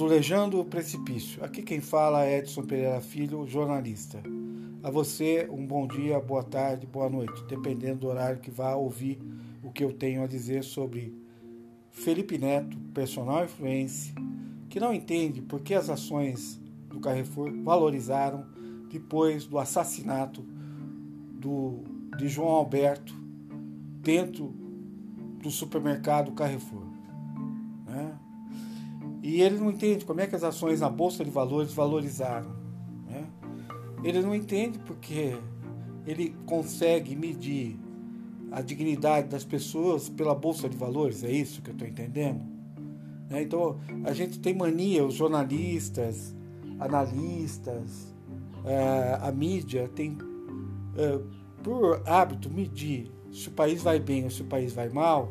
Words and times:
Azulejando 0.00 0.58
o 0.58 0.64
Precipício. 0.64 1.44
Aqui 1.44 1.60
quem 1.60 1.78
fala 1.78 2.24
é 2.24 2.38
Edson 2.38 2.62
Pereira 2.62 3.02
Filho, 3.02 3.46
jornalista. 3.46 4.18
A 4.82 4.90
você, 4.90 5.46
um 5.52 5.66
bom 5.66 5.86
dia, 5.86 6.18
boa 6.18 6.42
tarde, 6.42 6.86
boa 6.86 7.10
noite, 7.10 7.44
dependendo 7.46 8.00
do 8.00 8.06
horário 8.06 8.40
que 8.40 8.50
vá 8.50 8.74
ouvir 8.74 9.20
o 9.62 9.70
que 9.70 9.84
eu 9.84 9.92
tenho 9.92 10.24
a 10.24 10.26
dizer 10.26 10.64
sobre 10.64 11.14
Felipe 11.90 12.38
Neto, 12.38 12.78
personal 12.94 13.44
influência, 13.44 14.14
que 14.70 14.80
não 14.80 14.94
entende 14.94 15.42
por 15.42 15.60
que 15.60 15.74
as 15.74 15.90
ações 15.90 16.58
do 16.88 16.98
Carrefour 16.98 17.52
valorizaram 17.62 18.46
depois 18.88 19.44
do 19.44 19.58
assassinato 19.58 20.42
do, 21.34 21.84
de 22.16 22.26
João 22.26 22.52
Alberto 22.52 23.14
dentro 24.00 24.46
do 25.42 25.50
supermercado 25.50 26.32
Carrefour. 26.32 26.89
E 29.22 29.42
ele 29.42 29.58
não 29.58 29.70
entende 29.70 30.04
como 30.04 30.20
é 30.20 30.26
que 30.26 30.34
as 30.34 30.42
ações 30.42 30.80
na 30.80 30.88
Bolsa 30.88 31.24
de 31.24 31.30
Valores 31.30 31.72
valorizaram. 31.72 32.50
Né? 33.06 33.26
Ele 34.02 34.20
não 34.22 34.34
entende 34.34 34.78
porque 34.78 35.36
ele 36.06 36.34
consegue 36.46 37.14
medir 37.14 37.78
a 38.50 38.60
dignidade 38.62 39.28
das 39.28 39.44
pessoas 39.44 40.08
pela 40.08 40.34
Bolsa 40.34 40.68
de 40.68 40.76
Valores, 40.76 41.22
é 41.22 41.30
isso 41.30 41.62
que 41.62 41.70
eu 41.70 41.74
estou 41.74 41.86
entendendo? 41.86 42.40
Né? 43.28 43.42
Então, 43.42 43.78
a 44.04 44.12
gente 44.12 44.40
tem 44.40 44.54
mania, 44.54 45.04
os 45.04 45.14
jornalistas, 45.14 46.34
analistas, 46.78 48.12
é, 48.64 49.18
a 49.20 49.30
mídia 49.30 49.88
tem 49.94 50.18
é, 50.96 51.18
por 51.62 52.02
hábito 52.06 52.50
medir 52.50 53.10
se 53.30 53.48
o 53.48 53.52
país 53.52 53.82
vai 53.82 54.00
bem 54.00 54.24
ou 54.24 54.30
se 54.30 54.42
o 54.42 54.46
país 54.46 54.72
vai 54.72 54.88
mal 54.88 55.28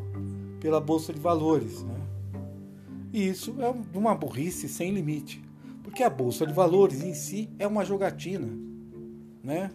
pela 0.61 0.79
Bolsa 0.79 1.11
de 1.11 1.19
Valores. 1.19 1.83
Né? 1.83 1.98
E 3.11 3.27
isso 3.27 3.55
é 3.59 3.97
uma 3.97 4.13
burrice 4.13 4.67
sem 4.67 4.91
limite, 4.91 5.43
porque 5.83 6.03
a 6.03 6.09
Bolsa 6.09 6.45
de 6.45 6.53
Valores 6.53 7.03
em 7.03 7.13
si 7.13 7.49
é 7.57 7.65
uma 7.65 7.83
jogatina. 7.83 8.47
Né? 9.43 9.71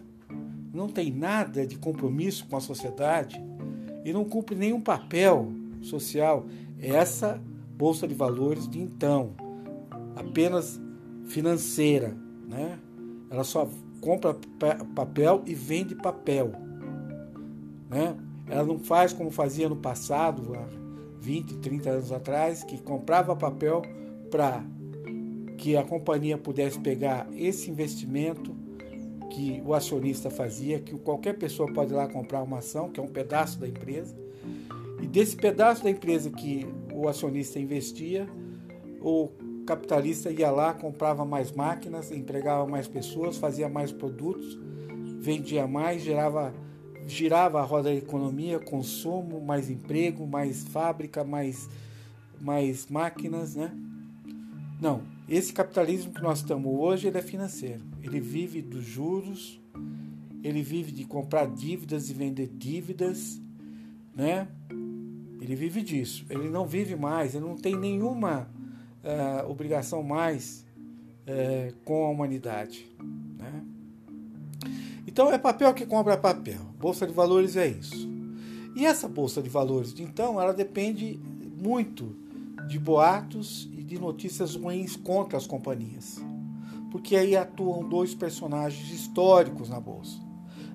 Não 0.73 0.87
tem 0.87 1.11
nada 1.11 1.65
de 1.65 1.77
compromisso 1.77 2.45
com 2.47 2.55
a 2.55 2.61
sociedade 2.61 3.41
e 4.05 4.13
não 4.13 4.23
cumpre 4.23 4.55
nenhum 4.55 4.79
papel 4.79 5.51
social. 5.81 6.45
Essa 6.79 7.41
Bolsa 7.77 8.07
de 8.07 8.13
Valores 8.13 8.69
de 8.69 8.79
então, 8.79 9.33
apenas 10.15 10.79
financeira. 11.25 12.15
Né? 12.47 12.79
Ela 13.29 13.43
só 13.43 13.69
compra 13.99 14.37
papel 14.93 15.43
e 15.45 15.53
vende 15.53 15.95
papel. 15.95 16.53
Né? 17.89 18.15
Ela 18.47 18.63
não 18.63 18.79
faz 18.79 19.11
como 19.11 19.31
fazia 19.31 19.67
no 19.67 19.75
passado, 19.75 20.53
20, 21.25 21.57
30 21.57 21.89
anos 21.89 22.11
atrás, 22.11 22.63
que 22.63 22.77
comprava 22.77 23.35
papel 23.35 23.81
para 24.29 24.63
que 25.57 25.75
a 25.75 25.83
companhia 25.83 26.37
pudesse 26.37 26.79
pegar 26.79 27.27
esse 27.33 27.71
investimento 27.71 28.55
que 29.31 29.59
o 29.65 29.73
acionista 29.73 30.29
fazia, 30.29 30.79
que 30.79 30.95
qualquer 30.99 31.33
pessoa 31.33 31.71
pode 31.73 31.91
ir 31.91 31.95
lá 31.95 32.07
comprar 32.07 32.43
uma 32.43 32.59
ação, 32.59 32.91
que 32.91 32.99
é 32.99 33.03
um 33.03 33.07
pedaço 33.07 33.59
da 33.59 33.67
empresa, 33.67 34.15
e 35.01 35.07
desse 35.07 35.35
pedaço 35.35 35.83
da 35.83 35.89
empresa 35.89 36.29
que 36.29 36.67
o 36.93 37.07
acionista 37.07 37.59
investia, 37.59 38.29
o 39.01 39.29
capitalista 39.65 40.29
ia 40.29 40.51
lá, 40.51 40.75
comprava 40.75 41.25
mais 41.25 41.51
máquinas, 41.51 42.11
empregava 42.11 42.67
mais 42.67 42.87
pessoas, 42.87 43.37
fazia 43.37 43.67
mais 43.67 43.91
produtos, 43.91 44.59
vendia 45.19 45.65
mais, 45.65 46.03
gerava, 46.03 46.53
girava 47.07 47.59
a 47.59 47.63
roda 47.63 47.89
da 47.89 47.95
economia, 47.95 48.59
consumo, 48.59 49.41
mais 49.41 49.69
emprego, 49.69 50.25
mais 50.25 50.63
fábrica, 50.67 51.23
mais, 51.23 51.69
mais 52.41 52.87
máquinas, 52.87 53.55
né? 53.55 53.71
Não, 54.81 55.03
esse 55.27 55.53
capitalismo 55.53 56.11
que 56.11 56.21
nós 56.21 56.39
estamos 56.39 56.71
hoje 56.73 57.07
ele 57.07 57.17
é 57.17 57.21
financeiro. 57.21 57.81
Ele 58.03 58.19
vive 58.19 58.61
dos 58.61 58.83
juros, 58.83 59.59
ele 60.43 60.61
vive 60.61 60.91
de 60.91 61.05
comprar 61.05 61.47
dívidas 61.47 62.09
e 62.09 62.13
vender 62.13 62.47
dívidas, 62.47 63.41
né? 64.15 64.47
Ele 65.41 65.55
vive 65.55 65.81
disso. 65.81 66.25
Ele 66.29 66.49
não 66.49 66.65
vive 66.65 66.95
mais, 66.95 67.35
ele 67.35 67.45
não 67.45 67.55
tem 67.55 67.75
nenhuma 67.75 68.49
uh, 69.03 69.49
obrigação 69.49 70.03
mais 70.03 70.65
uh, 71.27 71.75
com 71.83 72.05
a 72.05 72.09
humanidade. 72.09 72.85
Então 75.15 75.31
é 75.31 75.37
papel 75.37 75.73
que 75.73 75.85
compra 75.85 76.17
papel. 76.17 76.59
Bolsa 76.77 77.07
de 77.07 77.13
valores 77.13 77.55
é 77.55 77.65
isso. 77.65 78.05
E 78.75 78.85
essa 78.85 79.07
bolsa 79.07 79.41
de 79.41 79.47
valores, 79.47 79.97
então, 79.97 80.41
ela 80.41 80.51
depende 80.51 81.17
muito 81.57 82.17
de 82.67 82.77
boatos 82.77 83.69
e 83.71 83.81
de 83.81 83.97
notícias 83.97 84.57
ruins 84.57 84.97
contra 84.97 85.37
as 85.37 85.47
companhias. 85.47 86.21
Porque 86.91 87.15
aí 87.15 87.33
atuam 87.33 87.87
dois 87.87 88.13
personagens 88.13 88.91
históricos 88.91 89.69
na 89.69 89.79
bolsa. 89.79 90.19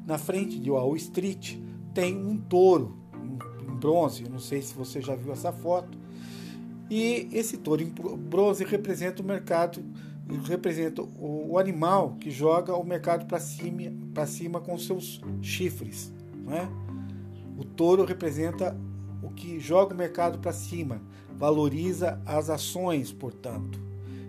Na 0.07 0.17
frente 0.17 0.59
de 0.59 0.71
Wall 0.71 0.97
Street 0.97 1.59
tem 1.93 2.17
um 2.17 2.39
touro 2.39 2.97
em 3.69 3.75
bronze, 3.75 4.27
não 4.27 4.39
sei 4.39 4.63
se 4.63 4.73
você 4.73 5.03
já 5.03 5.15
viu 5.15 5.35
essa 5.35 5.53
foto, 5.53 5.99
e 6.89 7.29
esse 7.31 7.59
touro 7.59 7.83
em 7.83 7.91
bronze 7.91 8.65
representa 8.65 9.21
o 9.21 9.25
mercado, 9.25 9.85
representa 10.47 11.03
o, 11.03 11.59
animal 11.59 12.17
que 12.19 12.31
joga 12.31 12.75
o 12.75 12.85
mercado 12.85 13.27
para 13.27 13.39
cima, 13.39 13.93
para 14.13 14.27
cima 14.27 14.61
com 14.61 14.77
seus 14.79 15.21
chifres. 15.43 16.13
Né? 16.45 16.69
O 17.59 17.65
touro 17.65 18.05
representa 18.05 18.77
o 19.23 19.31
que 19.31 19.61
joga 19.61 19.95
o 19.95 19.97
mercado 19.97 20.39
para 20.39 20.53
cima, 20.53 21.01
valoriza 21.37 22.21
as 22.25 22.51
ações, 22.51 23.13
portanto. 23.13 23.79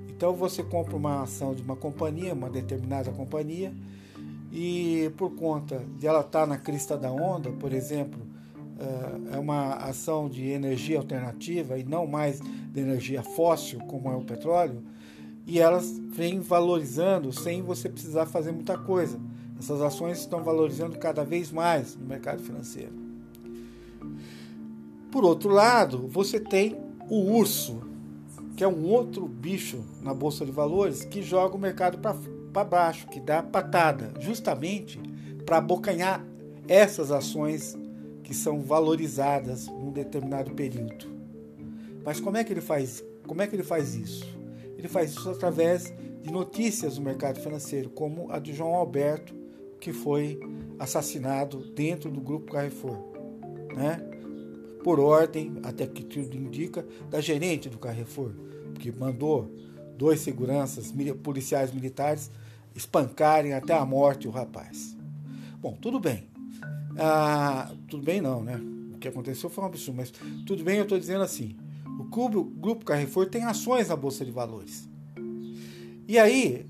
Então 0.09 0.33
você 0.33 0.61
compra 0.63 0.95
uma 0.95 1.23
ação 1.23 1.55
de 1.55 1.61
uma 1.61 1.75
companhia, 1.75 2.33
uma 2.33 2.49
determinada 2.49 3.11
companhia, 3.11 3.73
e 4.51 5.11
por 5.17 5.31
conta 5.31 5.81
de 5.97 6.05
ela 6.05 6.19
estar 6.19 6.41
tá 6.41 6.45
na 6.45 6.57
crista 6.57 6.97
da 6.97 7.11
onda, 7.11 7.49
por 7.51 7.73
exemplo, 7.73 8.19
é 9.31 9.37
uma 9.37 9.75
ação 9.75 10.27
de 10.27 10.47
energia 10.47 10.97
alternativa 10.97 11.77
e 11.77 11.83
não 11.83 12.07
mais 12.07 12.39
de 12.39 12.79
energia 12.79 13.21
fóssil, 13.21 13.79
como 13.81 14.11
é 14.11 14.15
o 14.15 14.21
petróleo, 14.21 14.83
e 15.45 15.59
elas 15.59 15.97
vêm 15.97 16.39
valorizando 16.39 17.31
sem 17.31 17.61
você 17.61 17.89
precisar 17.89 18.25
fazer 18.25 18.51
muita 18.51 18.77
coisa. 18.77 19.19
Essas 19.61 19.79
ações 19.79 20.17
estão 20.17 20.43
valorizando 20.43 20.97
cada 20.97 21.23
vez 21.23 21.51
mais 21.51 21.95
no 21.95 22.03
mercado 22.03 22.41
financeiro. 22.41 22.93
Por 25.11 25.23
outro 25.23 25.51
lado, 25.51 26.07
você 26.07 26.39
tem 26.39 26.75
o 27.07 27.31
urso, 27.35 27.79
que 28.57 28.63
é 28.63 28.67
um 28.67 28.83
outro 28.85 29.27
bicho 29.27 29.83
na 30.01 30.15
bolsa 30.15 30.43
de 30.43 30.51
valores 30.51 31.03
que 31.03 31.21
joga 31.21 31.55
o 31.55 31.59
mercado 31.59 31.99
para 31.99 32.63
baixo, 32.63 33.07
que 33.07 33.19
dá 33.19 33.43
patada, 33.43 34.11
justamente 34.19 34.99
para 35.45 35.57
abocanhar 35.57 36.25
essas 36.67 37.11
ações 37.11 37.77
que 38.23 38.33
são 38.33 38.61
valorizadas 38.61 39.67
num 39.67 39.91
determinado 39.91 40.49
período. 40.55 41.05
Mas 42.03 42.19
como 42.19 42.35
é 42.35 42.43
que 42.43 42.51
ele 42.51 42.61
faz? 42.61 43.03
Como 43.27 43.43
é 43.43 43.45
que 43.45 43.55
ele 43.55 43.61
faz 43.61 43.93
isso? 43.93 44.25
Ele 44.75 44.87
faz 44.87 45.11
isso 45.11 45.29
através 45.29 45.93
de 46.23 46.31
notícias 46.31 46.95
do 46.95 47.01
mercado 47.03 47.39
financeiro, 47.39 47.91
como 47.91 48.31
a 48.31 48.39
de 48.39 48.53
João 48.53 48.73
Alberto, 48.73 49.39
que 49.81 49.91
foi 49.91 50.39
assassinado 50.79 51.57
dentro 51.73 52.09
do 52.09 52.21
grupo 52.21 52.53
Carrefour, 52.53 52.97
né? 53.75 53.99
Por 54.83 54.99
ordem, 54.99 55.57
até 55.63 55.85
que 55.85 56.03
tudo 56.03 56.37
indica, 56.37 56.85
da 57.09 57.19
gerente 57.19 57.67
do 57.67 57.77
Carrefour, 57.77 58.31
que 58.79 58.91
mandou 58.91 59.51
dois 59.97 60.21
seguranças 60.21 60.93
policiais 61.23 61.73
militares 61.73 62.31
espancarem 62.75 63.53
até 63.53 63.73
a 63.73 63.85
morte 63.85 64.27
o 64.27 64.31
rapaz. 64.31 64.95
Bom, 65.59 65.77
tudo 65.79 65.99
bem. 65.99 66.29
Ah, 66.97 67.71
tudo 67.87 68.03
bem 68.03 68.21
não, 68.21 68.43
né? 68.43 68.59
O 68.93 68.97
que 68.97 69.07
aconteceu 69.07 69.49
foi 69.49 69.63
um 69.63 69.67
absurdo, 69.67 69.97
mas 69.97 70.11
tudo 70.45 70.63
bem, 70.63 70.77
eu 70.77 70.83
estou 70.83 70.97
dizendo 70.97 71.23
assim. 71.23 71.55
O 71.99 72.03
Grupo, 72.29 72.85
Carrefour 72.85 73.27
tem 73.27 73.43
ações 73.43 73.89
na 73.89 73.95
Bolsa 73.95 74.25
de 74.25 74.31
Valores. 74.31 74.89
E 76.07 76.17
aí 76.17 76.65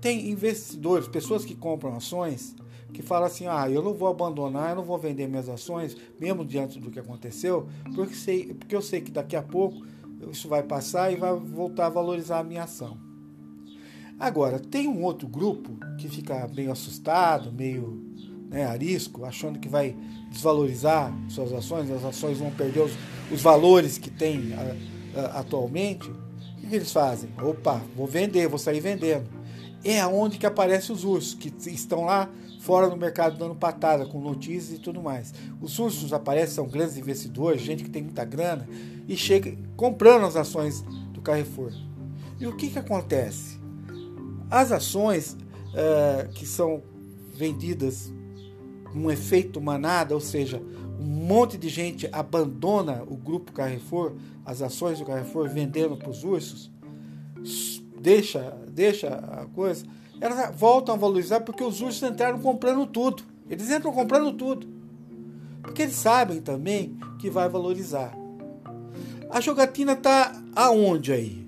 tem 0.00 0.30
investidores, 0.30 1.08
pessoas 1.08 1.44
que 1.44 1.54
compram 1.54 1.96
ações, 1.96 2.54
que 2.92 3.02
falam 3.02 3.26
assim, 3.26 3.46
ah, 3.46 3.68
eu 3.70 3.82
não 3.82 3.94
vou 3.94 4.08
abandonar, 4.08 4.70
eu 4.70 4.76
não 4.76 4.84
vou 4.84 4.98
vender 4.98 5.28
minhas 5.28 5.48
ações, 5.48 5.96
mesmo 6.18 6.44
diante 6.44 6.78
do 6.78 6.90
que 6.90 6.98
aconteceu, 6.98 7.68
porque, 7.94 8.14
sei, 8.14 8.54
porque 8.54 8.74
eu 8.74 8.82
sei 8.82 9.00
que 9.00 9.10
daqui 9.10 9.36
a 9.36 9.42
pouco 9.42 9.86
isso 10.30 10.48
vai 10.48 10.62
passar 10.62 11.12
e 11.12 11.16
vai 11.16 11.34
voltar 11.34 11.86
a 11.86 11.90
valorizar 11.90 12.40
a 12.40 12.44
minha 12.44 12.64
ação. 12.64 12.98
Agora, 14.18 14.58
tem 14.58 14.88
um 14.88 15.04
outro 15.04 15.28
grupo 15.28 15.70
que 15.96 16.08
fica 16.08 16.48
meio 16.48 16.72
assustado, 16.72 17.52
meio 17.52 18.02
né, 18.50 18.64
arisco, 18.64 19.24
achando 19.24 19.58
que 19.58 19.68
vai 19.68 19.96
desvalorizar 20.30 21.12
suas 21.28 21.52
ações, 21.52 21.90
as 21.90 22.04
ações 22.04 22.38
vão 22.38 22.50
perder 22.50 22.80
os, 22.80 22.92
os 23.30 23.40
valores 23.40 23.96
que 23.96 24.10
tem 24.10 24.54
a, 24.54 25.20
a, 25.20 25.40
atualmente, 25.40 26.10
o 26.10 26.68
que 26.68 26.74
eles 26.74 26.92
fazem? 26.92 27.30
Opa, 27.40 27.80
vou 27.96 28.06
vender, 28.06 28.48
vou 28.48 28.58
sair 28.58 28.80
vendendo. 28.80 29.37
É 29.84 30.00
aonde 30.00 30.38
que 30.38 30.46
aparecem 30.46 30.94
os 30.94 31.04
ursos, 31.04 31.34
que 31.34 31.52
estão 31.70 32.04
lá 32.04 32.28
fora 32.60 32.88
no 32.88 32.96
mercado 32.96 33.38
dando 33.38 33.54
patada, 33.54 34.04
com 34.06 34.20
notícias 34.20 34.78
e 34.78 34.80
tudo 34.80 35.00
mais. 35.00 35.32
Os 35.60 35.78
ursos 35.78 36.12
aparecem, 36.12 36.54
são 36.56 36.66
grandes 36.66 36.96
investidores, 36.96 37.62
gente 37.62 37.84
que 37.84 37.90
tem 37.90 38.02
muita 38.02 38.24
grana, 38.24 38.68
e 39.06 39.16
chega 39.16 39.56
comprando 39.76 40.24
as 40.26 40.36
ações 40.36 40.82
do 41.12 41.20
Carrefour. 41.20 41.72
E 42.40 42.46
o 42.46 42.56
que, 42.56 42.68
que 42.70 42.78
acontece? 42.78 43.58
As 44.50 44.72
ações 44.72 45.36
é, 45.74 46.28
que 46.34 46.46
são 46.46 46.82
vendidas 47.32 48.12
um 48.94 49.10
efeito 49.10 49.60
manada, 49.60 50.14
ou 50.14 50.20
seja, 50.20 50.62
um 50.98 51.04
monte 51.04 51.56
de 51.56 51.68
gente 51.68 52.08
abandona 52.10 53.04
o 53.06 53.16
grupo 53.16 53.52
Carrefour, 53.52 54.14
as 54.44 54.62
ações 54.62 54.98
do 54.98 55.04
Carrefour 55.04 55.48
vendendo 55.48 55.96
para 55.96 56.10
os 56.10 56.24
ursos, 56.24 56.70
deixa, 58.00 58.56
deixa 58.68 59.08
a 59.08 59.46
coisa, 59.46 59.84
elas 60.20 60.54
voltam 60.56 60.94
a 60.94 60.98
valorizar 60.98 61.40
porque 61.40 61.62
os 61.62 61.80
ursos 61.80 62.02
entraram 62.02 62.38
comprando 62.38 62.86
tudo. 62.86 63.22
Eles 63.48 63.70
entram 63.70 63.92
comprando 63.92 64.32
tudo. 64.32 64.66
Porque 65.62 65.82
eles 65.82 65.94
sabem 65.94 66.40
também 66.40 66.98
que 67.18 67.30
vai 67.30 67.48
valorizar. 67.48 68.16
A 69.30 69.40
jogatina 69.40 69.92
está 69.92 70.42
aonde 70.56 71.12
aí? 71.12 71.46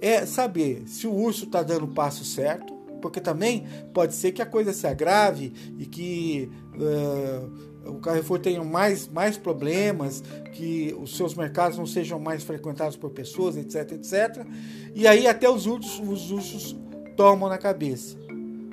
É 0.00 0.26
saber 0.26 0.84
se 0.86 1.06
o 1.06 1.12
urso 1.12 1.44
está 1.44 1.62
dando 1.62 1.84
o 1.86 1.94
passo 1.94 2.24
certo, 2.24 2.74
porque 3.00 3.20
também 3.20 3.66
pode 3.94 4.14
ser 4.14 4.32
que 4.32 4.42
a 4.42 4.46
coisa 4.46 4.72
se 4.72 4.86
agrave 4.86 5.52
e 5.78 5.86
que 5.86 6.50
uh, 6.74 7.50
o 7.88 8.00
Carrefour 8.00 8.38
tenha 8.38 8.62
mais, 8.62 9.08
mais 9.08 9.36
problemas, 9.36 10.22
que 10.52 10.94
os 11.00 11.16
seus 11.16 11.34
mercados 11.34 11.78
não 11.78 11.86
sejam 11.86 12.18
mais 12.18 12.42
frequentados 12.42 12.96
por 12.96 13.10
pessoas, 13.10 13.56
etc, 13.56 13.92
etc. 13.92 14.46
E 14.94 15.06
aí 15.06 15.26
até 15.26 15.48
os 15.48 15.66
ursos, 15.66 16.00
os 16.00 16.30
ursos 16.30 16.76
tomam 17.16 17.48
na 17.48 17.58
cabeça. 17.58 18.16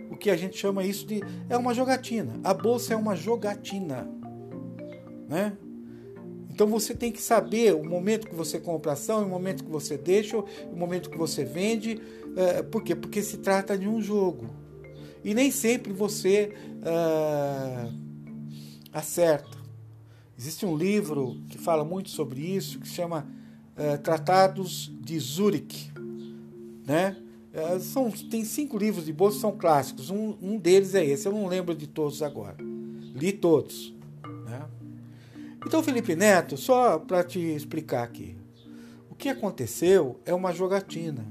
O 0.09 0.17
que 0.17 0.29
a 0.29 0.35
gente 0.35 0.57
chama 0.57 0.83
isso 0.83 1.05
de 1.05 1.21
é 1.49 1.57
uma 1.57 1.73
jogatina. 1.73 2.39
A 2.43 2.53
bolsa 2.53 2.93
é 2.93 2.97
uma 2.97 3.15
jogatina, 3.15 4.07
né? 5.27 5.57
Então 6.49 6.67
você 6.67 6.93
tem 6.93 7.11
que 7.11 7.21
saber 7.21 7.73
o 7.73 7.83
momento 7.83 8.27
que 8.27 8.35
você 8.35 8.59
compra 8.59 8.91
ação, 8.91 9.23
o 9.23 9.29
momento 9.29 9.63
que 9.63 9.71
você 9.71 9.97
deixa, 9.97 10.37
o 10.37 10.75
momento 10.75 11.09
que 11.09 11.17
você 11.17 11.43
vende. 11.43 11.99
É, 12.35 12.61
por 12.61 12.83
quê? 12.83 12.95
Porque 12.95 13.23
se 13.23 13.37
trata 13.37 13.75
de 13.75 13.87
um 13.87 13.99
jogo. 13.99 14.45
E 15.23 15.33
nem 15.33 15.49
sempre 15.49 15.91
você 15.91 16.53
é, 16.83 18.02
acerta. 18.93 19.57
Existe 20.37 20.65
um 20.65 20.75
livro 20.75 21.41
que 21.49 21.57
fala 21.57 21.83
muito 21.83 22.09
sobre 22.09 22.41
isso, 22.41 22.79
que 22.79 22.87
chama 22.87 23.27
é, 23.75 23.97
Tratados 23.97 24.91
de 25.01 25.19
Zurich. 25.19 25.91
Né? 26.85 27.17
É, 27.51 27.79
são, 27.79 28.11
tem 28.11 28.45
cinco 28.45 28.77
livros 28.77 29.05
de 29.05 29.13
bolsa 29.13 29.39
são 29.39 29.57
clássicos. 29.57 30.09
Um, 30.09 30.37
um 30.41 30.57
deles 30.57 30.95
é 30.95 31.03
esse, 31.05 31.27
eu 31.27 31.31
não 31.31 31.47
lembro 31.47 31.75
de 31.75 31.87
todos 31.87 32.21
agora. 32.21 32.57
Li 33.15 33.31
todos. 33.31 33.93
Então, 35.65 35.81
Felipe 35.81 36.15
Neto, 36.15 36.57
só 36.57 36.99
para 36.99 37.23
te 37.23 37.39
explicar 37.39 38.03
aqui. 38.03 38.35
O 39.09 39.15
que 39.15 39.29
aconteceu 39.29 40.19
é 40.25 40.33
uma 40.33 40.51
jogatina. 40.51 41.25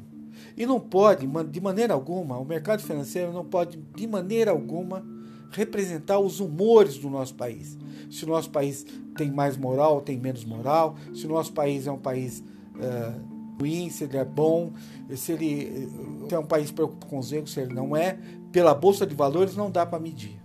E 0.57 0.65
não 0.65 0.81
pode, 0.81 1.27
de 1.51 1.61
maneira 1.61 1.95
alguma, 1.95 2.39
o 2.39 2.45
mercado 2.45 2.83
financeiro 2.83 3.33
não 3.33 3.45
pode, 3.45 3.79
de 3.95 4.07
maneira 4.07 4.51
alguma, 4.51 5.05
representar 5.53 6.19
os 6.19 6.41
humores 6.41 6.99
do 6.99 7.09
nosso 7.09 7.35
país. 7.35 7.79
Se 8.11 8.25
o 8.25 8.29
nosso 8.29 8.51
país 8.51 8.85
tem 9.17 9.31
mais 9.31 9.57
moral 9.57 10.01
tem 10.01 10.19
menos 10.19 10.45
moral, 10.45 10.97
se 11.15 11.27
o 11.27 11.29
nosso 11.29 11.53
país 11.53 11.87
é 11.87 11.93
um 11.93 11.99
país 11.99 12.43
uh, 12.77 13.61
ruim, 13.61 13.91
se 13.91 14.05
ele 14.05 14.17
é 14.17 14.25
bom, 14.25 14.73
se 15.15 15.33
ele 15.33 15.89
se 16.29 16.35
é 16.35 16.39
um 16.39 16.45
país 16.45 16.71
preocupado 16.71 17.07
com 17.07 17.19
os 17.19 17.33
erros, 17.33 17.53
se 17.53 17.61
ele 17.61 17.75
não 17.75 17.97
é, 17.97 18.19
pela 18.51 18.75
Bolsa 18.75 19.07
de 19.07 19.15
Valores 19.15 19.57
não 19.57 19.71
dá 19.71 19.87
para 19.87 19.99
medir. 19.99 20.41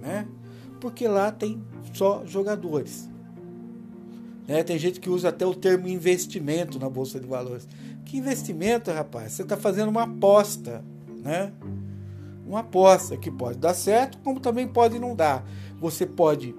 Né? 0.00 0.26
Porque 0.80 1.08
lá 1.08 1.32
tem 1.32 1.62
só 1.92 2.24
jogadores. 2.26 3.08
Né? 4.46 4.62
Tem 4.62 4.78
gente 4.78 5.00
que 5.00 5.10
usa 5.10 5.28
até 5.28 5.44
o 5.46 5.54
termo 5.54 5.88
investimento 5.88 6.78
na 6.78 6.88
Bolsa 6.88 7.18
de 7.18 7.26
Valores. 7.26 7.68
Que 8.04 8.16
investimento, 8.16 8.90
rapaz? 8.90 9.32
Você 9.32 9.42
está 9.42 9.56
fazendo 9.56 9.88
uma 9.88 10.04
aposta, 10.04 10.82
né? 11.22 11.52
Uma 12.48 12.60
aposta 12.60 13.14
que 13.14 13.30
pode 13.30 13.58
dar 13.58 13.74
certo, 13.74 14.16
como 14.24 14.40
também 14.40 14.66
pode 14.66 14.98
não 14.98 15.14
dar. 15.14 15.44
Você 15.78 16.06
pode 16.06 16.54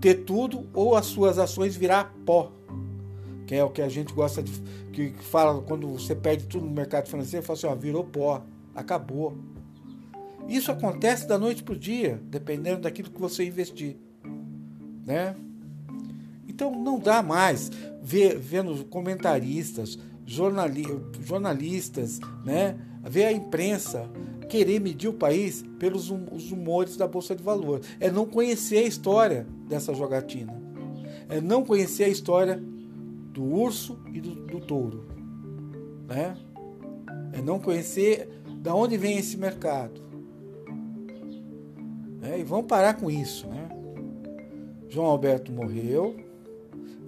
ter 0.00 0.24
tudo 0.24 0.66
ou 0.72 0.96
as 0.96 1.04
suas 1.04 1.38
ações 1.38 1.76
virar 1.76 2.14
pó, 2.24 2.50
que 3.46 3.54
é 3.54 3.62
o 3.62 3.68
que 3.68 3.82
a 3.82 3.90
gente 3.90 4.14
gosta 4.14 4.42
de 4.42 4.50
que 4.90 5.12
fala 5.18 5.60
quando 5.60 5.86
você 5.86 6.14
perde 6.14 6.46
tudo 6.46 6.64
no 6.64 6.72
mercado 6.72 7.08
financeiro, 7.08 7.44
fala 7.44 7.58
assim, 7.58 7.66
ó, 7.66 7.74
virou 7.74 8.04
pó, 8.04 8.42
acabou. 8.74 9.36
Isso 10.48 10.72
acontece 10.72 11.28
da 11.28 11.38
noite 11.38 11.62
para 11.62 11.74
o 11.74 11.78
dia, 11.78 12.18
dependendo 12.24 12.80
daquilo 12.80 13.10
que 13.10 13.20
você 13.20 13.44
investir, 13.44 13.98
né? 15.04 15.36
Então 16.48 16.70
não 16.72 16.98
dá 16.98 17.22
mais 17.22 17.70
ver 18.02 18.38
vendo 18.38 18.82
comentaristas, 18.86 19.98
jornali, 20.24 20.86
jornalistas, 21.20 22.18
né, 22.44 22.78
ver 23.02 23.26
a 23.26 23.32
imprensa 23.32 24.10
querer 24.48 24.80
medir 24.80 25.08
o 25.08 25.12
país 25.12 25.64
pelos 25.78 26.10
hum, 26.10 26.24
humores 26.52 26.96
da 26.96 27.06
bolsa 27.06 27.34
de 27.36 27.42
valores. 27.42 27.86
É 28.00 28.10
não 28.10 28.26
conhecer 28.26 28.78
a 28.78 28.86
história 28.86 29.46
dessa 29.68 29.94
jogatina. 29.94 30.60
É 31.28 31.40
não 31.40 31.64
conhecer 31.64 32.04
a 32.04 32.08
história 32.08 32.62
do 33.32 33.44
urso 33.44 33.98
e 34.12 34.20
do, 34.20 34.34
do 34.34 34.60
touro, 34.60 35.04
né? 36.08 36.36
É 37.32 37.42
não 37.42 37.60
conhecer 37.60 38.28
da 38.60 38.74
onde 38.74 38.96
vem 38.96 39.18
esse 39.18 39.36
mercado. 39.36 40.00
É, 42.22 42.38
e 42.38 42.42
vamos 42.42 42.66
parar 42.66 42.94
com 42.94 43.10
isso, 43.10 43.46
né? 43.46 43.68
João 44.88 45.06
Alberto 45.06 45.52
morreu, 45.52 46.16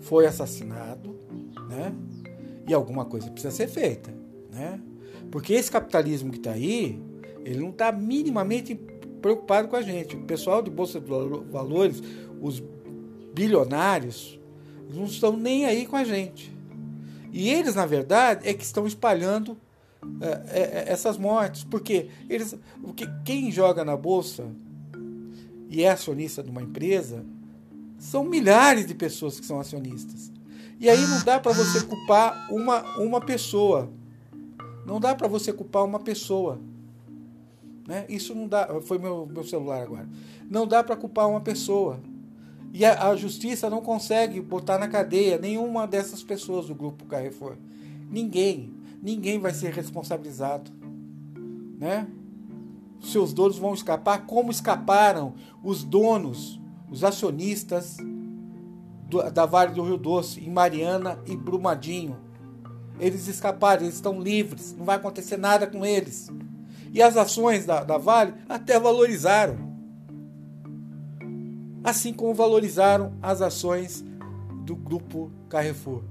foi 0.01 0.27
assassinado, 0.27 1.19
né? 1.69 1.93
E 2.69 2.75
alguma 2.75 3.05
coisa 3.05 3.31
precisa 3.31 3.51
ser 3.51 3.67
feita, 3.67 4.15
né? 4.53 4.81
Porque 5.31 5.55
esse 5.55 5.71
capitalismo 5.71 6.31
que 6.31 6.39
está 6.39 6.53
aí, 6.53 7.01
ele 7.45 7.61
não 7.61 7.71
está 7.71 7.91
minimamente 7.93 8.75
preocupado 9.21 9.69
com 9.69 9.77
a 9.77 9.83
gente. 9.83 10.17
O 10.17 10.23
pessoal 10.23 10.63
de 10.63 10.71
bolsa 10.71 11.01
de 11.01 11.09
valores, 11.51 12.03
os 12.41 12.63
bilionários, 13.35 14.39
não 14.93 15.05
estão 15.05 15.37
nem 15.37 15.65
aí 15.65 15.87
com 15.87 15.97
a 15.97 16.05
gente. 16.05 16.55
E 17.33 17.49
eles, 17.49 17.75
na 17.75 17.87
verdade, 17.87 18.49
é 18.49 18.55
que 18.55 18.65
estão 18.65 18.87
espalhando 18.87 19.57
é, 20.21 20.61
é, 20.61 20.93
essas 20.93 21.17
mortes, 21.17 21.63
porque 21.65 22.09
eles, 22.29 22.57
porque 22.83 23.07
quem 23.25 23.51
joga 23.53 23.85
na 23.85 23.97
bolsa 23.97 24.47
e 25.69 25.83
é 25.85 25.91
acionista 25.91 26.43
de 26.43 26.51
uma 26.51 26.63
empresa 26.63 27.25
são 27.99 28.25
milhares 28.25 28.87
de 28.87 28.95
pessoas 28.95 29.39
que 29.39 29.47
são 29.47 29.61
acionistas. 29.61 30.33
E 30.81 30.89
aí 30.89 31.07
não 31.07 31.23
dá 31.23 31.39
para 31.39 31.53
você 31.53 31.83
culpar 31.83 32.49
uma, 32.51 32.81
uma 32.99 33.21
pessoa. 33.21 33.91
Não 34.87 34.99
dá 34.99 35.15
para 35.15 35.29
você 35.29 35.53
culpar 35.53 35.85
uma 35.85 36.01
pessoa. 36.01 36.59
Né? 37.91 38.05
Isso 38.09 38.37
não 38.37 38.47
dá. 38.47 38.69
Foi 38.83 38.99
meu, 38.99 39.27
meu 39.27 39.43
celular 39.43 39.83
agora. 39.83 40.09
Não 40.49 40.65
dá 40.65 40.85
para 40.85 40.95
culpar 40.95 41.29
uma 41.29 41.41
pessoa. 41.41 41.99
E 42.73 42.85
a, 42.85 43.09
a, 43.09 43.17
justiça 43.17 43.69
não 43.69 43.81
consegue 43.81 44.41
botar 44.41 44.79
na 44.79 44.87
cadeia 44.87 45.37
nenhuma 45.39 45.89
dessas 45.89 46.23
pessoas 46.23 46.69
do 46.69 46.75
grupo 46.77 47.05
Carrefour. 47.07 47.57
Ninguém. 48.09 48.73
Ninguém 49.03 49.41
vai 49.41 49.53
ser 49.53 49.73
responsabilizado. 49.73 50.71
Né? 51.81 52.07
Seus 53.01 53.33
donos 53.33 53.59
vão 53.59 53.75
escapar 53.75 54.25
como 54.25 54.53
escaparam 54.53 55.35
os 55.61 55.83
donos 55.83 56.61
os 56.89 57.03
acionistas 57.03 57.97
do, 59.09 59.29
da 59.33 59.47
Vale 59.47 59.75
do 59.75 59.83
Rio 59.83 59.97
Doce, 59.97 60.39
em 60.39 60.51
Mariana 60.51 61.19
e 61.27 61.37
Brumadinho. 61.37 62.17
Eles 63.01 63.27
escaparam, 63.27 63.83
eles 63.83 63.97
estão 63.97 64.21
livres, 64.21 64.77
não 64.79 64.85
vai 64.85 64.95
acontecer 64.95 65.37
nada 65.37 65.67
com 65.67 65.85
eles. 65.85 66.31
E 66.93 67.03
as 67.03 67.17
ações 67.17 67.67
da, 67.67 67.85
da 67.85 67.99
Vale 67.99 68.35
até 68.49 68.79
valorizaram. 68.79 69.71
Assim 71.83 72.13
como 72.13 72.35
valorizaram 72.35 73.15
as 73.23 73.41
ações 73.41 74.05
do 74.65 74.77
grupo 74.77 75.31
Carrefour. 75.49 76.03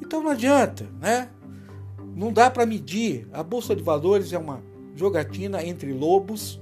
Então 0.00 0.22
não 0.22 0.30
adianta, 0.30 0.88
né? 1.00 1.28
Não 2.14 2.32
dá 2.32 2.50
para 2.50 2.66
medir. 2.66 3.28
A 3.32 3.42
bolsa 3.42 3.74
de 3.74 3.82
valores 3.82 4.32
é 4.32 4.38
uma 4.38 4.62
jogatina 4.94 5.64
entre 5.64 5.92
lobos 5.92 6.60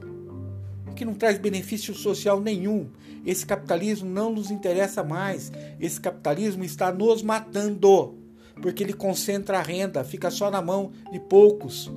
que 1.01 1.05
não 1.05 1.15
traz 1.15 1.39
benefício 1.39 1.95
social 1.95 2.41
nenhum. 2.41 2.91
Esse 3.25 3.47
capitalismo 3.47 4.09
não 4.11 4.31
nos 4.31 4.51
interessa 4.51 5.03
mais. 5.03 5.51
Esse 5.81 5.99
capitalismo 5.99 6.63
está 6.63 6.93
nos 6.93 7.23
matando, 7.23 8.19
porque 8.61 8.83
ele 8.83 8.93
concentra 8.93 9.59
a 9.59 9.63
renda, 9.63 10.05
fica 10.05 10.31
só 10.31 10.51
na 10.51 10.61
mão 10.61 10.93
de 11.11 11.19
poucos. 11.19 11.91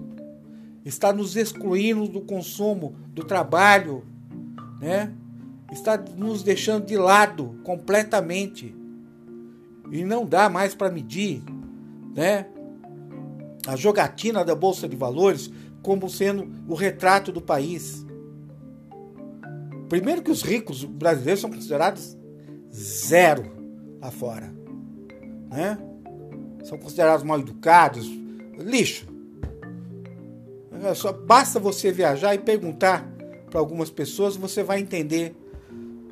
Está 0.85 1.13
nos 1.13 1.35
excluindo 1.35 2.07
do 2.07 2.21
consumo, 2.21 2.95
do 3.07 3.23
trabalho, 3.23 4.03
né? 4.79 5.13
Está 5.71 5.97
nos 5.97 6.43
deixando 6.43 6.85
de 6.85 6.97
lado 6.97 7.59
completamente. 7.63 8.75
E 9.91 10.03
não 10.03 10.25
dá 10.25 10.49
mais 10.49 10.75
para 10.75 10.91
medir, 10.91 11.41
né? 12.15 12.47
A 13.65 13.75
jogatina 13.75 14.43
da 14.43 14.55
bolsa 14.55 14.87
de 14.87 14.95
valores 14.95 15.49
como 15.81 16.09
sendo 16.09 16.49
o 16.67 16.75
retrato 16.75 17.31
do 17.31 17.41
país. 17.41 18.05
Primeiro 19.89 20.23
que 20.23 20.31
os 20.31 20.41
ricos 20.41 20.83
brasileiros 20.83 21.41
são 21.41 21.51
considerados 21.51 22.17
zero 22.73 23.51
lá 24.01 24.09
fora. 24.09 24.51
Né? 25.49 25.77
São 26.63 26.77
considerados 26.77 27.23
mal 27.23 27.39
educados, 27.39 28.09
lixo. 28.57 29.12
É 30.83 30.93
só 30.93 31.11
basta 31.11 31.59
você 31.59 31.91
viajar 31.91 32.35
e 32.35 32.39
perguntar 32.39 33.07
para 33.49 33.59
algumas 33.59 33.89
pessoas, 33.89 34.35
você 34.35 34.63
vai 34.63 34.79
entender 34.79 35.35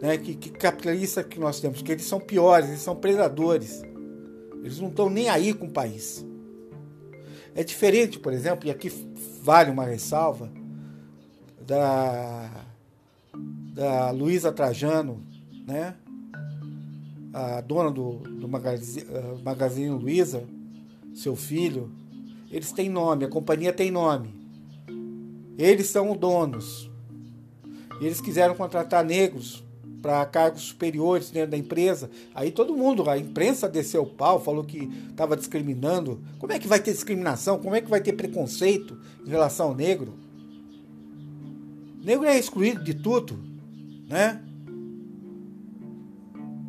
né, 0.02 0.18
que, 0.18 0.36
que 0.36 0.50
capitalista 0.50 1.24
que 1.24 1.40
nós 1.40 1.60
temos, 1.60 1.82
que 1.82 1.92
eles 1.92 2.06
são 2.06 2.20
piores, 2.20 2.70
eles 2.70 2.82
são 2.82 2.96
predadores. 2.96 3.82
Eles 4.64 4.80
não 4.80 4.90
estão 4.90 5.10
nem 5.10 5.30
aí 5.30 5.54
com 5.54 5.66
o 5.66 5.72
país. 5.72 6.26
É 7.56 7.64
diferente, 7.64 8.20
por 8.20 8.32
exemplo, 8.32 8.68
e 8.68 8.72
aqui 8.72 8.92
vale 9.44 9.72
uma 9.72 9.86
ressalva, 9.86 10.52
da, 11.66 12.50
da 13.74 14.12
Luísa 14.12 14.52
Trajano, 14.52 15.24
né? 15.66 15.96
a 17.34 17.62
dona 17.62 17.92
do, 17.92 18.18
do 18.18 18.48
Magazine, 18.48 19.06
uh, 19.08 19.42
Magazine 19.44 19.90
Luiza, 19.90 20.44
seu 21.14 21.36
filho, 21.36 21.92
eles 22.50 22.72
têm 22.72 22.90
nome, 22.90 23.26
a 23.26 23.30
companhia 23.30 23.72
tem 23.72 23.90
nome. 23.90 24.41
Eles 25.58 25.88
são 25.88 26.16
donos. 26.16 26.90
Eles 28.00 28.20
quiseram 28.20 28.56
contratar 28.56 29.06
negros 29.06 29.64
para 30.02 30.26
cargos 30.26 30.64
superiores 30.64 31.30
dentro 31.30 31.52
da 31.52 31.58
empresa. 31.58 32.10
Aí 32.34 32.52
todo 32.52 32.76
mundo, 32.76 33.08
a 33.10 33.18
imprensa 33.18 33.70
desceu 33.70 34.04
o 34.04 34.08
pau, 34.08 34.42
falou 34.42 34.64
que 34.64 34.90
estava 35.10 35.38
discriminando. 35.38 36.20
Como 36.40 36.52
é 36.52 36.58
que 36.58 36.68
vai 36.68 36.80
ter 36.80 36.92
discriminação? 36.92 37.60
Como 37.60 37.76
é 37.76 37.82
que 37.82 37.90
vai 37.90 38.02
ter 38.02 38.14
preconceito 38.14 38.98
em 39.26 39.30
relação 39.30 39.68
ao 39.68 39.76
negro? 39.76 40.14
O 42.02 42.06
negro 42.06 42.26
é 42.26 42.38
excluído 42.38 42.84
de 42.84 42.96
tudo, 42.96 43.40
né? 44.10 44.42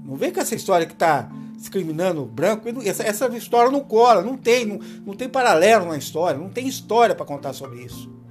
Não 0.04 0.14
vem 0.16 0.30
com 0.30 0.40
essa 0.40 0.54
história 0.54 0.86
que 0.86 0.92
está 0.92 1.32
discriminando 1.56 2.22
o 2.22 2.26
branco. 2.26 2.68
Essa, 2.84 3.02
essa 3.02 3.26
história 3.34 3.70
não 3.70 3.80
cola, 3.80 4.20
não 4.20 4.36
tem, 4.36 4.66
não, 4.66 4.78
não 5.06 5.14
tem 5.14 5.28
paralelo 5.28 5.86
na 5.86 5.96
história, 5.96 6.38
não 6.38 6.50
tem 6.50 6.68
história 6.68 7.14
para 7.14 7.24
contar 7.24 7.54
sobre 7.54 7.82
isso. 7.82 8.21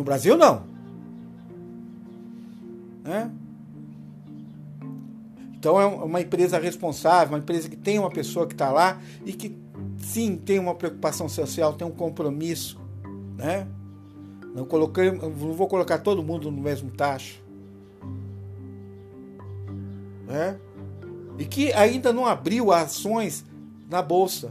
No 0.00 0.04
Brasil, 0.04 0.34
não. 0.34 0.62
Né? 3.04 3.30
Então 5.52 5.78
é 5.78 5.84
uma 5.84 6.22
empresa 6.22 6.58
responsável, 6.58 7.34
uma 7.34 7.38
empresa 7.38 7.68
que 7.68 7.76
tem 7.76 7.98
uma 7.98 8.08
pessoa 8.08 8.46
que 8.46 8.54
está 8.54 8.70
lá 8.70 8.98
e 9.26 9.34
que 9.34 9.54
sim 9.98 10.38
tem 10.38 10.58
uma 10.58 10.74
preocupação 10.74 11.28
social, 11.28 11.74
tem 11.74 11.86
um 11.86 11.90
compromisso, 11.90 12.80
né? 13.36 13.68
Não 14.54 14.64
coloquei, 14.64 15.12
não 15.12 15.30
vou 15.30 15.68
colocar 15.68 15.98
todo 15.98 16.22
mundo 16.22 16.50
no 16.50 16.62
mesmo 16.62 16.90
tacho, 16.90 17.42
né? 20.26 20.58
E 21.38 21.44
que 21.44 21.74
ainda 21.74 22.10
não 22.10 22.24
abriu 22.24 22.72
ações 22.72 23.44
na 23.86 24.00
bolsa. 24.00 24.50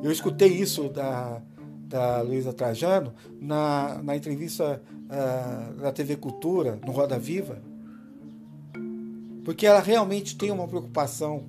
Eu 0.00 0.12
escutei 0.12 0.48
isso 0.48 0.88
da, 0.88 1.42
da 1.92 2.22
Luísa 2.22 2.52
Trajano 2.52 3.12
na, 3.40 4.00
na 4.02 4.16
entrevista 4.16 4.82
uh, 4.88 5.80
da 5.80 5.92
TV 5.92 6.16
Cultura, 6.16 6.78
no 6.84 6.90
Roda 6.90 7.18
Viva 7.18 7.62
porque 9.44 9.66
ela 9.66 9.80
realmente 9.80 10.36
tem 10.36 10.50
uma 10.50 10.68
preocupação 10.68 11.44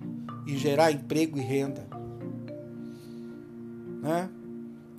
em 0.47 0.57
gerar 0.57 0.91
emprego 0.91 1.37
e 1.37 1.41
renda. 1.41 1.87
Né? 4.01 4.29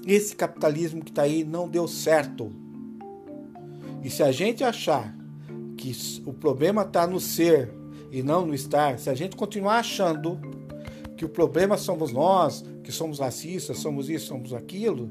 Esse 0.06 0.34
capitalismo 0.36 1.02
que 1.02 1.10
está 1.10 1.22
aí 1.22 1.44
não 1.44 1.68
deu 1.68 1.88
certo. 1.88 2.52
E 4.02 4.10
se 4.10 4.22
a 4.22 4.30
gente 4.30 4.62
achar 4.62 5.14
que 5.76 5.92
o 6.24 6.32
problema 6.32 6.82
está 6.82 7.06
no 7.06 7.18
ser 7.18 7.72
e 8.10 8.22
não 8.22 8.46
no 8.46 8.54
estar, 8.54 8.98
se 8.98 9.10
a 9.10 9.14
gente 9.14 9.34
continuar 9.34 9.78
achando 9.78 10.40
que 11.16 11.24
o 11.24 11.28
problema 11.28 11.76
somos 11.76 12.12
nós, 12.12 12.64
que 12.82 12.92
somos 12.92 13.18
racistas, 13.18 13.78
somos 13.78 14.08
isso, 14.10 14.26
somos 14.26 14.52
aquilo, 14.52 15.10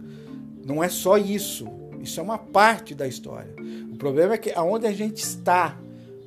não 0.65 0.83
é 0.83 0.89
só 0.89 1.17
isso. 1.17 1.67
Isso 2.01 2.19
é 2.19 2.24
uma 2.24 2.38
parte 2.38 2.93
da 2.93 3.07
história. 3.07 3.55
O 3.91 3.95
problema 3.95 4.33
é 4.33 4.38
que 4.38 4.51
aonde 4.51 4.86
a 4.86 4.91
gente 4.91 5.19
está 5.24 5.79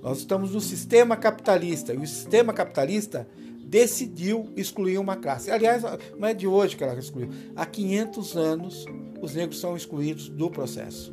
nós 0.06 0.18
estamos 0.18 0.52
no 0.52 0.60
sistema 0.60 1.16
capitalista 1.16 1.92
e 1.92 1.96
o 1.96 2.06
sistema 2.06 2.52
capitalista 2.52 3.26
decidiu 3.64 4.48
excluir 4.56 4.98
uma 4.98 5.16
classe. 5.16 5.50
Aliás, 5.50 5.82
não 6.16 6.28
é 6.28 6.32
de 6.32 6.46
hoje 6.46 6.76
que 6.76 6.84
ela 6.84 6.96
excluiu. 6.96 7.28
Há 7.56 7.66
500 7.66 8.36
anos, 8.36 8.84
os 9.20 9.34
negros 9.34 9.58
são 9.58 9.76
excluídos 9.76 10.28
do 10.28 10.48
processo 10.48 11.12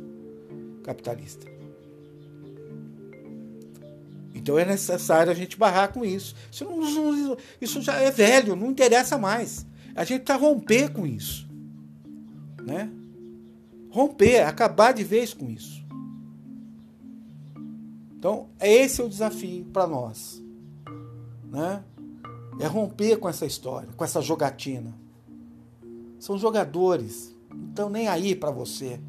capitalista. 0.84 1.53
Então 4.44 4.58
é 4.58 4.64
necessário 4.66 5.32
a 5.32 5.34
gente 5.34 5.56
barrar 5.56 5.90
com 5.90 6.04
isso. 6.04 6.34
Isso, 6.52 6.66
não, 6.66 7.34
isso 7.62 7.80
já 7.80 7.94
é 7.94 8.10
velho, 8.10 8.54
não 8.54 8.70
interessa 8.70 9.16
mais. 9.16 9.66
A 9.94 10.04
gente 10.04 10.20
está 10.20 10.36
romper 10.36 10.92
com 10.92 11.06
isso. 11.06 11.48
Né? 12.62 12.90
Romper, 13.88 14.46
acabar 14.46 14.92
de 14.92 15.02
vez 15.02 15.32
com 15.32 15.48
isso. 15.48 15.82
Então, 18.18 18.50
esse 18.60 19.00
é 19.00 19.04
o 19.04 19.08
desafio 19.08 19.64
para 19.72 19.86
nós. 19.86 20.42
Né? 21.50 21.82
É 22.60 22.66
romper 22.66 23.16
com 23.16 23.30
essa 23.30 23.46
história, 23.46 23.88
com 23.96 24.04
essa 24.04 24.20
jogatina. 24.20 24.94
São 26.18 26.36
jogadores, 26.36 27.34
não 27.50 27.68
estão 27.70 27.88
nem 27.88 28.08
aí 28.08 28.36
para 28.36 28.50
você. 28.50 29.00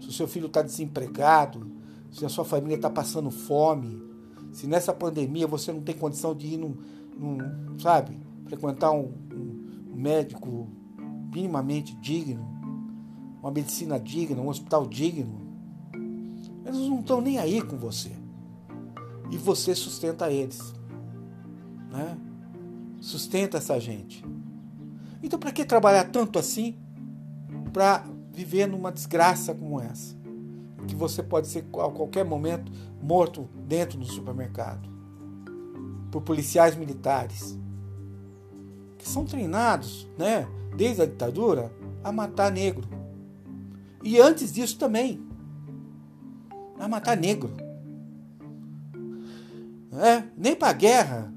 Se 0.00 0.08
o 0.08 0.12
seu 0.12 0.26
filho 0.26 0.46
está 0.46 0.62
desempregado, 0.62 1.70
se 2.10 2.24
a 2.24 2.28
sua 2.28 2.44
família 2.44 2.74
está 2.74 2.90
passando 2.90 3.30
fome, 3.30 4.13
se 4.54 4.68
nessa 4.68 4.92
pandemia 4.92 5.48
você 5.48 5.72
não 5.72 5.80
tem 5.80 5.96
condição 5.96 6.34
de 6.34 6.46
ir 6.54 6.56
num, 6.56 6.76
num 7.18 7.78
sabe, 7.78 8.16
frequentar 8.46 8.92
um, 8.92 9.12
um 9.32 9.96
médico 9.96 10.68
minimamente 11.34 11.94
digno, 11.96 12.46
uma 13.42 13.50
medicina 13.50 13.98
digna, 13.98 14.40
um 14.40 14.48
hospital 14.48 14.86
digno, 14.86 15.40
eles 16.64 16.78
não 16.88 17.00
estão 17.00 17.20
nem 17.20 17.38
aí 17.38 17.60
com 17.60 17.76
você 17.76 18.12
e 19.30 19.36
você 19.36 19.74
sustenta 19.74 20.30
eles. 20.30 20.72
Né? 21.90 22.16
Sustenta 23.00 23.58
essa 23.58 23.78
gente. 23.80 24.24
Então, 25.20 25.38
para 25.38 25.50
que 25.50 25.64
trabalhar 25.64 26.04
tanto 26.04 26.38
assim 26.38 26.76
para 27.72 28.04
viver 28.32 28.66
numa 28.66 28.92
desgraça 28.92 29.52
como 29.52 29.80
essa? 29.80 30.14
Que 30.86 30.94
você 30.94 31.22
pode 31.22 31.48
ser 31.48 31.60
a 31.60 31.90
qualquer 31.90 32.24
momento 32.24 32.70
morto 33.02 33.48
dentro 33.66 33.98
do 33.98 34.06
supermercado 34.06 34.88
por 36.10 36.22
policiais 36.22 36.76
militares 36.76 37.58
que 38.96 39.08
são 39.08 39.24
treinados, 39.24 40.08
né, 40.16 40.48
desde 40.76 41.02
a 41.02 41.06
ditadura, 41.06 41.70
a 42.02 42.10
matar 42.10 42.50
negro. 42.50 42.88
E 44.02 44.18
antes 44.18 44.52
disso 44.52 44.78
também, 44.78 45.22
a 46.78 46.88
matar 46.88 47.16
negro. 47.16 47.50
É, 49.92 50.24
nem 50.36 50.56
para 50.56 50.72
guerra, 50.72 51.32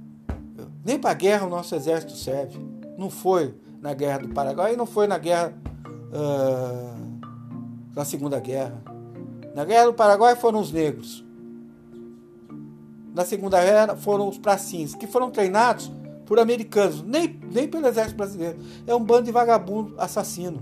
nem 0.86 0.98
para 0.98 1.14
guerra 1.14 1.46
o 1.46 1.50
nosso 1.50 1.76
exército 1.76 2.14
serve. 2.14 2.58
Não 2.98 3.10
foi 3.10 3.54
na 3.82 3.94
guerra 3.94 4.20
do 4.20 4.30
Paraguai 4.30 4.76
não 4.76 4.86
foi 4.86 5.08
na 5.08 5.18
guerra 5.18 5.54
uh, 6.12 7.94
da 7.94 8.04
Segunda 8.04 8.40
Guerra. 8.40 8.82
Na 9.58 9.66
guerra 9.66 9.86
do 9.86 9.94
Paraguai 9.96 10.36
foram 10.36 10.60
os 10.60 10.72
negros. 10.72 11.26
Na 13.12 13.26
Segunda 13.26 13.60
Guerra 13.60 13.96
foram 13.96 14.30
os 14.30 14.38
pracinhos, 14.38 14.94
que 14.94 15.08
foram 15.08 15.32
treinados 15.32 15.92
por 16.28 16.38
americanos, 16.38 17.02
nem, 17.02 17.40
nem 17.52 17.68
pelo 17.68 17.88
exército 17.88 18.18
brasileiro. 18.18 18.60
É 18.86 18.94
um 18.94 19.04
bando 19.04 19.24
de 19.24 19.32
vagabundo 19.32 19.96
assassino. 19.98 20.62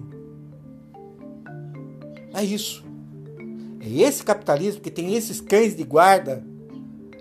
É 2.34 2.42
isso. 2.42 2.86
É 3.82 3.90
esse 3.90 4.24
capitalismo 4.24 4.80
que 4.80 4.90
tem 4.90 5.14
esses 5.14 5.42
cães 5.42 5.76
de 5.76 5.84
guarda 5.84 6.42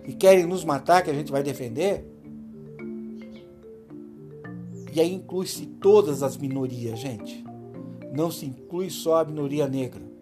e 0.07 0.13
querem 0.13 0.47
nos 0.47 0.65
matar 0.65 1.03
que 1.03 1.11
a 1.11 1.15
gente 1.15 1.33
vai 1.33 1.43
defender? 1.43 2.09
E 4.93 5.01
aí 5.01 5.13
inclui-se 5.13 5.67
todas 5.67 6.23
as 6.23 6.37
minorias, 6.37 7.01
gente. 7.01 7.45
Não 8.13 8.31
se 8.31 8.47
inclui 8.47 8.91
só 8.91 9.17
a 9.17 9.25
minoria 9.25 9.67
negra. 9.67 10.14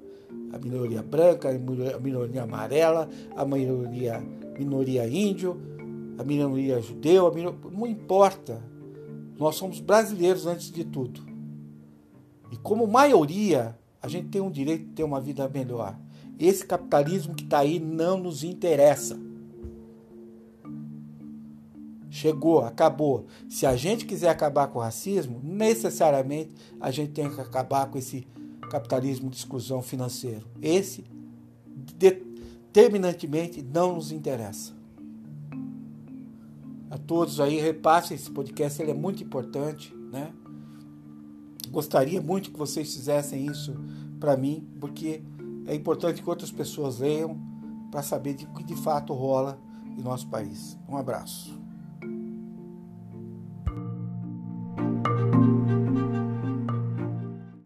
A 0.53 0.59
minoria 0.59 1.03
branca, 1.03 1.49
a 1.49 1.99
minoria 1.99 2.43
amarela, 2.43 3.09
a 3.35 3.45
minoria, 3.45 4.23
minoria 4.59 5.09
índio, 5.09 5.61
a 6.19 6.25
minoria 6.25 6.81
judeu, 6.81 7.27
a 7.27 7.33
minoria, 7.33 7.59
não 7.71 7.87
importa. 7.87 8.63
Nós 9.39 9.57
somos 9.57 9.81
brasileiros 9.81 10.47
antes 10.47 10.71
de 10.71 10.85
tudo. 10.85 11.23
E 12.51 12.57
como 12.59 12.87
maioria, 12.87 13.79
a 14.01 14.09
gente 14.09 14.29
tem 14.29 14.41
um 14.41 14.51
direito 14.51 14.85
de 14.85 14.93
ter 14.93 15.05
uma 15.05 15.21
vida 15.21 15.49
melhor. 15.49 15.99
Esse 16.39 16.67
capitalismo 16.67 17.35
que 17.35 17.45
está 17.45 17.61
aí 17.61 17.79
não 17.79 18.19
nos 18.19 18.45
interessa. 18.45 19.19
Chegou, 22.11 22.61
acabou. 22.61 23.27
Se 23.49 23.65
a 23.65 23.75
gente 23.75 24.05
quiser 24.05 24.29
acabar 24.29 24.67
com 24.67 24.79
o 24.79 24.83
racismo, 24.83 25.41
necessariamente 25.43 26.53
a 26.79 26.91
gente 26.91 27.13
tem 27.13 27.31
que 27.31 27.41
acabar 27.41 27.87
com 27.87 27.97
esse 27.97 28.27
capitalismo 28.73 29.29
de 29.29 29.37
exclusão 29.37 29.83
financeiro. 29.83 30.47
Esse 30.63 31.05
determinantemente 31.99 33.63
não 33.63 33.97
nos 33.97 34.11
interessa. 34.11 34.73
A 36.91 36.97
todos 36.97 37.39
aí, 37.39 37.61
repassem 37.61 38.15
esse 38.15 38.31
podcast, 38.31 38.81
ele 38.81 38.91
é 38.91 38.95
muito 38.95 39.23
importante, 39.23 39.95
né? 40.11 40.33
Gostaria 41.71 42.21
muito 42.23 42.51
que 42.51 42.59
vocês 42.59 42.95
fizessem 42.95 43.45
isso 43.45 43.75
para 44.19 44.39
mim, 44.39 44.67
porque 44.81 45.23
é 45.67 45.75
importante 45.75 46.23
que 46.23 46.29
outras 46.29 46.51
pessoas 46.51 46.99
leiam 46.99 47.39
para 47.91 48.03
saber 48.03 48.33
de 48.33 48.47
que 48.47 48.65
de 48.65 48.75
fato 48.77 49.13
rola 49.13 49.59
em 49.99 50.03
nosso 50.03 50.29
país. 50.29 50.79
Um 50.89 50.97
abraço. 50.97 51.62